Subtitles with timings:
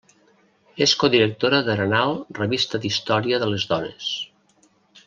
[0.85, 4.11] És codirectora d'Arenal, Revista d'Història de les Dones.